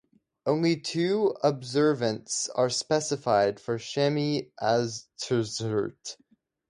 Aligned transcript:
Only 0.47 0.77
two 0.77 1.35
observances 1.43 2.49
are 2.55 2.71
specified 2.71 3.59
for 3.59 3.77
Shemini 3.77 4.49
Atzeret. 4.59 6.17